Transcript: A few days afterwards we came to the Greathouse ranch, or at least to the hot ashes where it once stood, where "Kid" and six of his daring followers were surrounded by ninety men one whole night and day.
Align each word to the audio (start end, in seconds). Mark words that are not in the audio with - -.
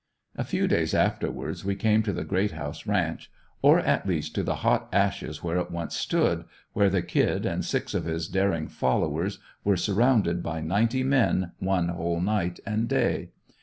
A 0.35 0.43
few 0.43 0.67
days 0.67 0.95
afterwards 0.95 1.63
we 1.63 1.75
came 1.75 2.01
to 2.01 2.11
the 2.11 2.23
Greathouse 2.23 2.87
ranch, 2.87 3.29
or 3.61 3.77
at 3.79 4.07
least 4.07 4.33
to 4.33 4.41
the 4.41 4.55
hot 4.65 4.89
ashes 4.91 5.43
where 5.43 5.59
it 5.59 5.69
once 5.69 5.95
stood, 5.95 6.45
where 6.73 6.89
"Kid" 7.03 7.45
and 7.45 7.63
six 7.63 7.93
of 7.93 8.05
his 8.05 8.27
daring 8.27 8.67
followers 8.67 9.37
were 9.63 9.77
surrounded 9.77 10.41
by 10.41 10.59
ninety 10.59 11.03
men 11.03 11.51
one 11.59 11.89
whole 11.89 12.19
night 12.19 12.59
and 12.65 12.87
day. 12.87 13.29